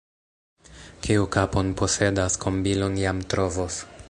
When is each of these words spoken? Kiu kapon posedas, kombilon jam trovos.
Kiu 1.07 1.27
kapon 1.37 1.71
posedas, 1.83 2.39
kombilon 2.47 2.99
jam 3.05 3.25
trovos. 3.35 3.83